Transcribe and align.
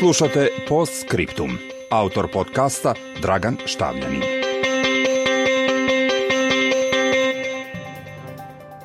Slušate 0.00 0.48
Post 0.68 1.04
Scriptum. 1.04 1.58
Autor 1.90 2.28
podcasta 2.32 2.94
Dragan 3.22 3.56
Štavljanin. 3.66 4.22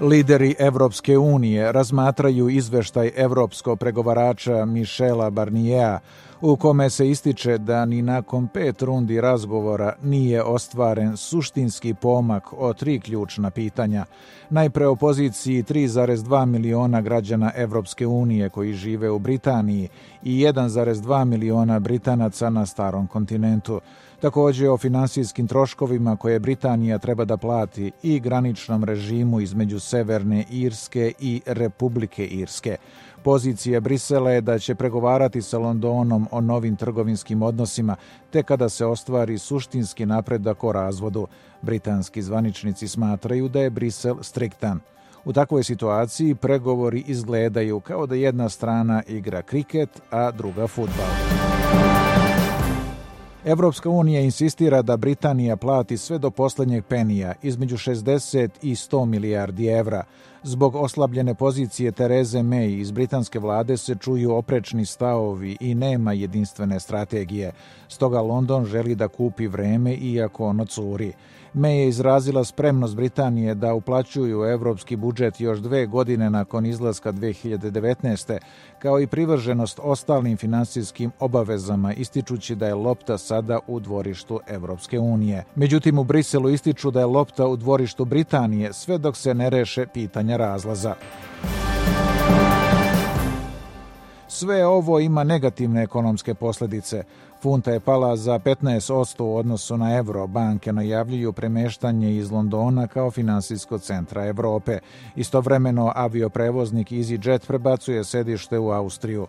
Lideri 0.02 0.56
Evropske 0.60 1.18
unije 1.18 1.72
razmatraju 1.72 2.50
izveštaj 2.50 3.12
evropskog 3.16 3.80
pregovarača 3.80 4.66
Mišela 4.66 5.30
Barnijea 5.30 6.00
u 6.48 6.56
kome 6.56 6.90
se 6.90 7.10
ističe 7.10 7.58
da 7.58 7.86
ni 7.86 8.02
nakon 8.02 8.48
pet 8.48 8.82
rundi 8.82 9.22
razgovora 9.22 9.94
nije 10.04 10.44
ostvaren 10.44 11.18
suštinski 11.18 11.94
pomak 11.94 12.54
o 12.54 12.74
tri 12.74 13.00
ključna 13.00 13.50
pitanja. 13.50 14.06
Najpre 14.50 14.88
o 14.88 14.96
poziciji 14.96 15.64
3,2 15.64 16.46
miliona 16.46 17.02
građana 17.02 17.52
Evropske 17.56 18.08
unije 18.08 18.50
koji 18.50 18.74
žive 18.74 19.10
u 19.10 19.20
Britaniji 19.20 19.90
i 20.24 20.46
1,2 20.46 21.26
miliona 21.26 21.80
Britanaca 21.80 22.50
na 22.50 22.66
starom 22.66 23.08
kontinentu. 23.08 23.82
Također 24.20 24.70
o 24.70 24.78
finansijskim 24.78 25.48
troškovima 25.48 26.16
koje 26.16 26.40
Britanija 26.40 26.98
treba 26.98 27.26
da 27.26 27.38
plati 27.38 27.92
i 28.04 28.20
graničnom 28.20 28.84
režimu 28.84 29.40
između 29.42 29.80
Severne 29.80 30.46
Irske 30.50 31.14
i 31.20 31.42
Republike 31.46 32.26
Irske. 32.26 32.78
Pozicija 33.26 33.80
Brisela 33.80 34.32
je 34.32 34.42
da 34.42 34.60
će 34.60 34.76
pregovarati 34.76 35.42
sa 35.42 35.58
Londonom 35.58 36.28
o 36.32 36.42
novim 36.42 36.76
trgovinskim 36.76 37.42
odnosima, 37.42 37.96
te 38.30 38.44
kada 38.44 38.70
se 38.70 38.86
ostvari 38.86 39.38
suštinski 39.38 40.06
napredak 40.06 40.64
o 40.64 40.72
razvodu. 40.72 41.28
Britanski 41.62 42.22
zvaničnici 42.22 42.88
smatraju 42.88 43.50
da 43.50 43.62
je 43.62 43.70
Brisel 43.70 44.16
striktan. 44.22 44.80
U 45.26 45.34
takvoj 45.34 45.64
situaciji 45.64 46.36
pregovori 46.36 47.04
izgledaju 47.08 47.80
kao 47.80 48.06
da 48.06 48.16
jedna 48.16 48.50
strana 48.50 49.04
igra 49.08 49.42
kriket, 49.42 49.90
a 50.12 50.32
druga 50.32 50.68
futbal. 50.68 51.10
Evropska 53.46 53.90
unija 53.90 54.22
insistira 54.22 54.82
da 54.82 54.98
Britanija 54.98 55.56
plati 55.56 55.98
sve 55.98 56.18
do 56.18 56.32
posljednjeg 56.32 56.86
penija, 56.86 57.34
između 57.44 57.78
60 57.78 58.50
i 58.62 58.76
100 58.76 59.06
milijardi 59.06 59.68
evra. 59.68 60.04
Zbog 60.48 60.76
oslabljene 60.76 61.34
pozicije 61.36 61.92
Tereze 61.92 62.40
May 62.40 62.80
iz 62.80 62.92
britanske 62.92 63.40
vlade 63.40 63.78
se 63.78 63.96
čuju 63.96 64.36
oprečni 64.36 64.86
stavovi 64.86 65.58
i 65.60 65.76
nema 65.76 66.14
jedinstvene 66.14 66.80
strategije. 66.80 67.52
Stoga 67.88 68.22
London 68.22 68.66
želi 68.66 68.96
da 68.96 69.08
kupi 69.08 69.48
vreme 69.48 69.94
iako 69.94 70.46
ono 70.46 70.66
curi. 70.66 71.14
May 71.56 71.70
je 71.70 71.88
izrazila 71.88 72.44
spremnost 72.44 72.96
Britanije 72.96 73.56
da 73.56 73.74
uplaćuju 73.74 74.44
evropski 74.44 74.96
budžet 74.96 75.40
još 75.42 75.60
dve 75.60 75.86
godine 75.86 76.30
nakon 76.30 76.66
izlaska 76.66 77.12
2019. 77.12 78.38
kao 78.80 79.00
i 79.00 79.08
privrženost 79.08 79.80
ostalim 79.84 80.38
finansijskim 80.38 81.12
obavezama 81.20 81.94
ističući 81.94 82.56
da 82.56 82.68
je 82.68 82.74
lopta 82.74 83.18
sada 83.18 83.60
u 83.68 83.80
dvorištu 83.80 84.40
Evropske 84.48 85.00
unije. 85.00 85.44
Međutim, 85.56 86.00
u 86.00 86.04
Briselu 86.04 86.50
ističu 86.50 86.92
da 86.92 87.00
je 87.00 87.06
lopta 87.06 87.48
u 87.48 87.56
dvorištu 87.56 88.06
Britanije 88.06 88.74
sve 88.74 88.98
dok 88.98 89.18
se 89.18 89.34
ne 89.34 89.50
reše 89.50 89.88
pitanja 89.94 90.35
razlaza. 90.38 90.96
Sve 94.28 94.66
ovo 94.66 95.00
ima 95.00 95.24
negativne 95.24 95.84
ekonomske 95.84 96.34
posljedice. 96.34 97.04
Funta 97.42 97.72
je 97.72 97.80
pala 97.80 98.16
za 98.16 98.40
15% 98.40 99.24
u 99.24 99.36
odnosu 99.36 99.78
na 99.78 99.96
euro. 99.96 100.28
Banke 100.28 100.74
najavljuju 100.74 101.34
premeštanje 101.34 102.16
iz 102.16 102.32
Londona 102.32 102.88
kao 102.88 103.12
finansijskog 103.12 103.82
centra 103.82 104.26
Europe. 104.26 104.80
Istovremeno 105.16 105.92
avioprevoznik 105.96 106.92
EasyJet 106.92 107.48
prebacuje 107.48 108.04
sedište 108.04 108.60
u 108.60 108.72
Austriju. 108.72 109.28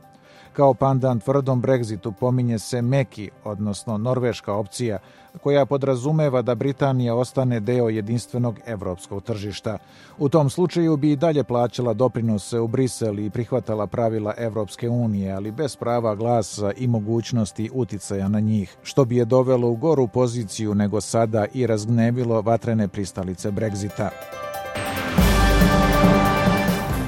Kao 0.57 0.75
pandan 0.75 1.21
tvrdom 1.21 1.63
Brexitu 1.63 2.13
pominje 2.13 2.59
se 2.59 2.83
Meki, 2.83 3.31
odnosno 3.45 3.99
norveška 3.99 4.53
opcija, 4.53 4.99
koja 5.43 5.67
podrazumeva 5.67 6.43
da 6.43 6.55
Britanija 6.55 7.15
ostane 7.15 7.61
deo 7.61 7.89
jedinstvenog 7.89 8.59
evropskog 8.67 9.23
tržišta. 9.23 9.79
U 10.19 10.29
tom 10.29 10.51
slučaju 10.51 10.97
bi 10.97 11.13
i 11.13 11.17
dalje 11.17 11.45
plaćala 11.45 11.95
doprinose 11.95 12.61
u 12.61 12.69
Brisel 12.69 13.19
i 13.19 13.31
prihvatala 13.31 13.87
pravila 13.87 14.35
Evropske 14.39 14.89
unije, 14.89 15.33
ali 15.33 15.51
bez 15.51 15.77
prava 15.77 16.15
glasa 16.15 16.73
i 16.77 16.87
mogućnosti 16.87 17.71
uticaja 17.73 18.29
na 18.29 18.41
njih, 18.41 18.77
što 18.83 19.05
bi 19.05 19.17
je 19.17 19.25
dovelo 19.25 19.69
u 19.69 19.77
goru 19.77 20.09
poziciju 20.09 20.75
nego 20.75 21.01
sada 21.01 21.47
i 21.55 21.67
razgnevilo 21.67 22.43
vatrene 22.43 22.89
pristalice 22.89 23.51
Brexita. 23.51 24.09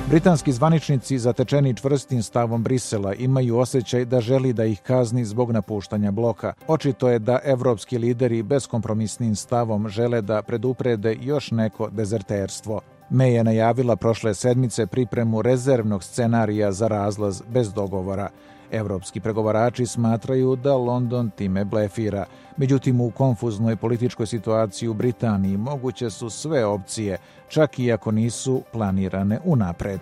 Britanski 0.08 0.52
zvaničnici 0.52 1.18
zatečeni 1.18 1.74
čvrstim 1.74 2.22
stavom 2.22 2.62
Brisela 2.62 3.14
imaju 3.14 3.58
osjećaj 3.58 4.04
da 4.04 4.20
želi 4.20 4.52
da 4.52 4.64
ih 4.64 4.80
kazni 4.80 5.24
zbog 5.24 5.50
napuštanja 5.50 6.10
bloka. 6.10 6.52
Očito 6.68 7.08
je 7.08 7.18
da 7.18 7.38
evropski 7.44 7.98
lideri 7.98 8.42
beskompromisnim 8.42 9.36
stavom 9.36 9.88
žele 9.88 10.22
da 10.22 10.42
preduprede 10.42 11.16
još 11.20 11.50
neko 11.50 11.90
dezerterstvo. 11.90 12.80
May 13.10 13.24
je 13.24 13.44
najavila 13.44 13.96
prošle 13.96 14.34
sedmice 14.34 14.86
pripremu 14.86 15.42
rezervnog 15.42 16.04
scenarija 16.04 16.72
za 16.72 16.88
razlaz 16.88 17.42
bez 17.48 17.72
dogovora. 17.72 18.28
Evropski 18.70 19.20
pregovarači 19.20 19.86
smatraju 19.86 20.56
da 20.56 20.76
London 20.76 21.30
time 21.30 21.64
blefira. 21.64 22.24
Međutim, 22.56 23.00
u 23.00 23.10
konfuznoj 23.10 23.76
političkoj 23.76 24.26
situaciji 24.26 24.88
u 24.88 24.94
Britaniji 24.94 25.56
moguće 25.56 26.10
su 26.10 26.30
sve 26.30 26.64
opcije, 26.64 27.18
čak 27.48 27.78
i 27.78 27.92
ako 27.92 28.10
nisu 28.10 28.62
planirane 28.72 29.38
unapred. 29.44 30.00